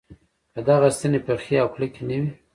[0.53, 2.31] که دغه ستنې پخې او کلکې نه وي.